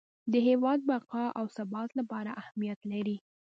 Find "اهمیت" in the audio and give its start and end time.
2.41-2.79